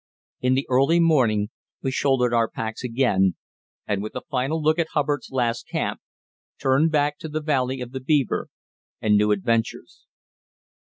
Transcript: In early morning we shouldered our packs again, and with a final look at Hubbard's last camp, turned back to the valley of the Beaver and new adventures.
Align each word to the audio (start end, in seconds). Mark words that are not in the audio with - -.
In 0.39 0.57
early 0.67 0.99
morning 0.99 1.51
we 1.83 1.91
shouldered 1.91 2.33
our 2.33 2.49
packs 2.49 2.83
again, 2.83 3.35
and 3.85 4.01
with 4.01 4.15
a 4.15 4.23
final 4.31 4.59
look 4.59 4.79
at 4.79 4.87
Hubbard's 4.93 5.29
last 5.29 5.67
camp, 5.67 6.01
turned 6.59 6.91
back 6.91 7.19
to 7.19 7.29
the 7.29 7.39
valley 7.39 7.81
of 7.81 7.91
the 7.91 7.99
Beaver 8.01 8.47
and 8.99 9.15
new 9.15 9.31
adventures. 9.31 10.07